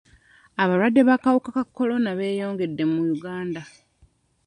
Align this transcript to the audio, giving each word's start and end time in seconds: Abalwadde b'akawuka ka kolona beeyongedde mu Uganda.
Abalwadde 0.61 1.01
b'akawuka 1.07 1.49
ka 1.55 1.63
kolona 1.75 2.09
beeyongedde 2.17 2.83
mu 2.91 2.99
Uganda. 3.15 3.61